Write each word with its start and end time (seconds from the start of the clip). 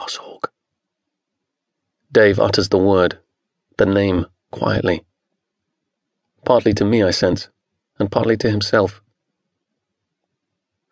Goshawk. 0.00 0.50
Dave 2.10 2.40
utters 2.40 2.70
the 2.70 2.78
word, 2.78 3.18
the 3.76 3.84
name, 3.84 4.24
quietly. 4.50 5.04
Partly 6.42 6.72
to 6.72 6.86
me, 6.86 7.02
I 7.02 7.10
sense, 7.10 7.50
and 7.98 8.10
partly 8.10 8.38
to 8.38 8.50
himself. 8.50 9.02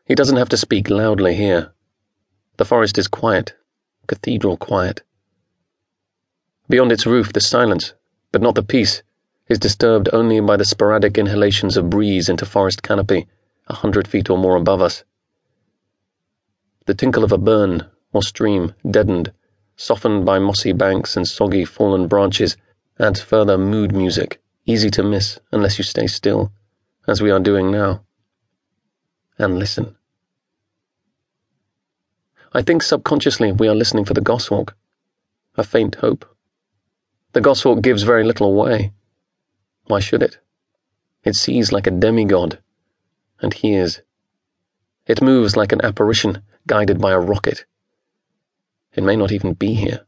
He 0.04 0.14
doesn't 0.14 0.36
have 0.36 0.50
to 0.50 0.58
speak 0.58 0.90
loudly 0.90 1.34
here. 1.34 1.72
The 2.58 2.66
forest 2.66 2.98
is 2.98 3.08
quiet, 3.08 3.54
cathedral 4.08 4.59
quiet. 4.59 5.00
Beyond 6.68 6.93
its 6.93 7.06
roof, 7.06 7.32
the 7.32 7.40
silence, 7.40 7.95
but 8.30 8.43
not 8.43 8.56
the 8.56 8.62
peace, 8.62 9.02
is 9.48 9.59
disturbed 9.59 10.11
only 10.12 10.38
by 10.40 10.59
the 10.59 10.66
sporadic 10.66 11.16
inhalations 11.16 11.79
of 11.79 11.88
breeze 11.88 12.29
into 12.29 12.45
forest 12.45 12.82
canopy, 12.82 13.27
a 13.68 13.75
hundred 13.75 14.06
feet 14.06 14.29
or 14.29 14.36
more 14.36 14.56
above 14.56 14.82
us. 14.82 15.02
The 16.84 16.95
tinkle 16.95 17.25
of 17.25 17.32
a 17.32 17.38
burn 17.38 17.88
or 18.12 18.22
stream, 18.22 18.75
deadened, 18.90 19.32
softened 19.77 20.24
by 20.24 20.38
mossy 20.38 20.73
banks 20.73 21.16
and 21.16 21.27
soggy 21.27 21.64
fallen 21.64 22.09
branches, 22.09 22.56
adds 22.98 23.20
further 23.20 23.56
mood 23.56 23.92
music, 23.92 24.41
easy 24.66 24.91
to 24.91 25.02
miss 25.02 25.38
unless 25.52 25.78
you 25.78 25.84
stay 25.84 26.06
still, 26.06 26.52
as 27.06 27.23
we 27.23 27.30
are 27.30 27.41
doing 27.41 27.70
now. 27.70 28.02
And 29.38 29.59
listen. 29.59 29.97
I 32.52 32.62
think 32.62 32.83
subconsciously 32.83 33.52
we 33.52 33.69
are 33.69 33.74
listening 33.74 34.05
for 34.05 34.14
the 34.14 34.20
goshawk, 34.20 34.75
a 35.56 35.62
faint 35.62 35.97
hope. 35.97 36.25
The 37.34 37.41
goshawk 37.41 37.83
gives 37.83 38.02
very 38.02 38.25
little 38.25 38.48
away. 38.48 38.92
Why 39.86 40.00
should 40.00 40.22
it? 40.22 40.38
It 41.25 41.36
sees 41.36 41.72
like 41.72 41.86
a 41.86 41.91
demigod, 41.91 42.59
and 43.41 43.52
hears. 43.52 44.00
It 45.06 45.22
moves 45.22 45.56
like 45.56 45.72
an 45.72 45.84
apparition 45.84 46.42
guided 46.66 47.00
by 47.00 47.12
a 47.12 47.20
rocket. 47.20 47.64
It 48.95 49.05
may 49.05 49.16
not 49.16 49.33
even 49.33 49.55
be 49.55 49.74
here, 49.74 50.06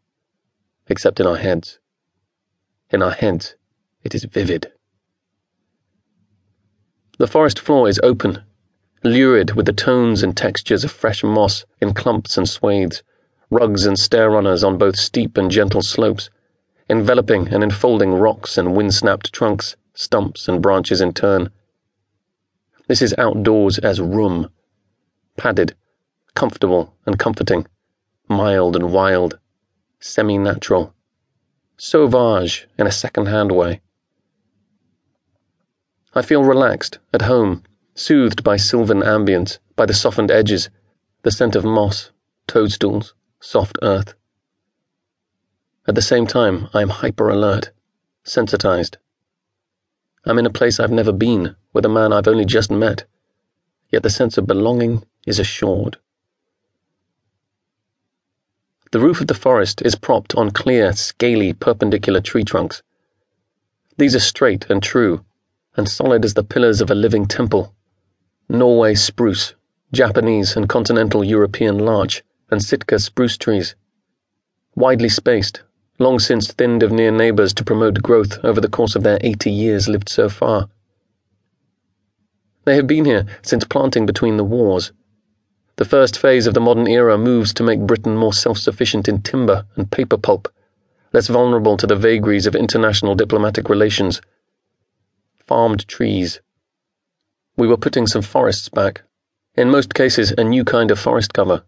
except 0.89 1.21
in 1.21 1.27
our 1.27 1.37
heads. 1.37 1.79
In 2.91 3.03
our 3.03 3.13
heads, 3.13 3.55
it 4.03 4.15
is 4.15 4.25
vivid. 4.25 4.73
The 7.19 7.27
forest 7.27 7.59
floor 7.59 7.89
is 7.89 8.01
open 8.03 8.45
lurid 9.03 9.53
with 9.53 9.65
the 9.65 9.73
tones 9.73 10.23
and 10.23 10.37
textures 10.37 10.85
of 10.85 10.91
fresh 10.91 11.25
moss 11.25 11.65
in 11.81 11.95
clumps 11.95 12.37
and 12.37 12.47
swathes, 12.47 13.03
rugs 13.51 13.87
and 13.87 13.99
stair 13.99 14.31
runners 14.31 14.63
on 14.63 14.77
both 14.77 14.97
steep 14.97 15.39
and 15.39 15.51
gentle 15.51 15.81
slopes, 15.81 16.29
enveloping 16.91 17.49
and 17.49 17.63
enfolding 17.63 18.13
rocks 18.13 18.59
and 18.59 18.77
wind-snapped 18.77 19.33
trunks, 19.33 19.75
stumps 19.95 20.49
and 20.49 20.61
branches 20.61 21.01
in 21.01 21.15
turn. 21.15 21.51
This 22.89 23.01
is 23.01 23.15
outdoors 23.17 23.79
as 23.79 24.01
room, 24.01 24.51
padded, 25.39 25.75
comfortable 26.35 26.95
and 27.07 27.19
comforting, 27.19 27.67
mild 28.31 28.77
and 28.77 28.93
wild, 28.93 29.41
semi-natural, 29.99 30.95
sauvage 31.77 32.69
in 32.79 32.87
a 32.87 32.93
second-hand 32.93 33.51
way. 33.51 33.81
I 36.15 36.23
feel 36.23 36.45
relaxed, 36.45 37.01
at 37.13 37.23
home, 37.23 37.65
soothed 37.95 38.45
by 38.45 38.57
sylvan 38.57 39.01
ambience, 39.01 39.59
by 39.75 39.85
the 39.85 39.95
softened 39.95 40.31
edges, 40.31 40.71
the 41.23 41.33
scent 41.33 41.57
of 41.57 41.65
moss, 41.65 42.13
toadstools, 42.47 43.15
soft 43.41 43.77
earth. 43.83 44.15
At 45.89 45.97
the 45.97 46.03
same 46.03 46.29
time, 46.29 46.69
I 46.73 46.83
am 46.83 46.89
hyper 46.89 47.29
alert, 47.29 47.73
sensitized. 48.23 48.97
I'm 50.25 50.39
in 50.39 50.47
a 50.47 50.51
place 50.51 50.79
I've 50.79 50.93
never 50.93 51.13
been, 51.13 51.57
with 51.73 51.85
a 51.85 51.89
man 51.89 52.13
I've 52.13 52.29
only 52.29 52.45
just 52.45 52.71
met, 52.71 53.07
yet 53.91 54.05
the 54.05 54.11
sense 54.11 54.39
of 54.39 54.47
belonging 54.47 55.05
is 55.27 55.41
assured. 55.41 55.97
The 58.93 59.01
roof 59.01 59.21
of 59.21 59.29
the 59.29 59.35
forest 59.35 59.83
is 59.83 59.95
propped 59.95 60.35
on 60.35 60.51
clear, 60.51 60.93
scaly, 60.93 61.53
perpendicular 61.53 62.21
tree 62.21 62.43
trunks. 62.43 62.83
These 63.99 64.17
are 64.17 64.21
straight 64.21 64.67
and 64.69 64.83
true, 64.83 65.25
and 65.77 65.89
solid 65.89 66.25
as 66.25 66.35
the 66.35 66.43
pillars 66.43 66.81
of 66.81 66.91
a 66.91 66.95
living 66.97 67.27
temple. 67.27 67.73
Norway 68.49 68.97
spruce, 68.97 69.55
Japanese 69.93 70.57
and 70.57 70.69
continental 70.69 71.23
European 71.23 71.79
larch, 71.79 72.25
and 72.51 72.61
Sitka 72.61 72.99
spruce 72.99 73.37
trees. 73.37 73.77
Widely 74.75 75.09
spaced, 75.09 75.63
long 76.01 76.19
since 76.19 76.51
thinned 76.51 76.83
of 76.83 76.91
near 76.91 77.13
neighbours 77.13 77.55
to 77.55 77.65
promote 77.65 78.03
growth 78.03 78.45
over 78.45 78.61
the 78.61 78.69
course 78.69 78.97
of 78.97 79.05
their 79.05 79.19
80 79.21 79.53
years 79.53 79.89
lived 79.89 80.09
so 80.09 80.29
far. 80.29 80.69
They 82.65 82.75
have 82.75 82.89
been 82.89 83.05
here 83.05 83.25
since 83.43 83.65
planting 83.65 84.05
between 84.05 84.37
the 84.37 84.45
wars. 84.45 84.91
The 85.81 85.87
first 85.87 86.19
phase 86.19 86.47
of 86.47 86.53
the 86.53 86.61
modern 86.61 86.87
era 86.87 87.17
moves 87.17 87.55
to 87.55 87.63
make 87.63 87.81
Britain 87.81 88.15
more 88.15 88.35
self 88.35 88.59
sufficient 88.59 89.09
in 89.09 89.23
timber 89.23 89.65
and 89.77 89.91
paper 89.91 90.19
pulp, 90.19 90.53
less 91.15 91.29
vulnerable 91.29 91.79
to 91.79 91.87
the 91.87 91.97
vagaries 91.97 92.47
of 92.47 92.55
international 92.55 93.15
diplomatic 93.15 93.71
relations. 93.71 94.21
Farmed 95.47 95.89
trees 95.89 96.43
we 97.57 97.67
were 97.67 97.79
putting 97.79 98.07
some 98.07 98.21
forests 98.21 98.69
back, 98.69 99.05
in 99.55 99.71
most 99.71 99.95
cases, 99.95 100.35
a 100.37 100.45
new 100.45 100.67
kind 100.67 100.91
of 100.91 100.99
forest 100.99 101.33
cover. 101.33 101.65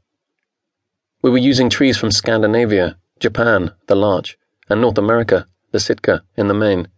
We 1.23 1.31
were 1.31 1.39
using 1.39 1.71
trees 1.71 1.97
from 1.97 2.11
Scandinavia, 2.11 2.99
Japan, 3.19 3.73
the 3.87 3.97
larch, 3.97 4.37
and 4.69 4.83
North 4.83 4.99
America, 4.99 5.47
the 5.71 5.81
Sitka, 5.81 6.23
in 6.37 6.49
the 6.49 6.55
main. 6.55 6.89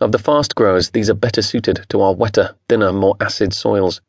Of 0.00 0.12
the 0.12 0.18
fast 0.18 0.54
growers, 0.54 0.92
these 0.92 1.10
are 1.10 1.14
better 1.14 1.42
suited 1.42 1.84
to 1.90 2.00
our 2.00 2.14
wetter, 2.14 2.56
thinner, 2.70 2.90
more 2.90 3.16
acid 3.20 3.52
soils. 3.52 4.00